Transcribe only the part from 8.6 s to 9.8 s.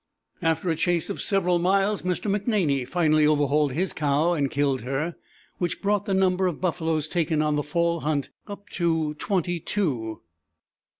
to twenty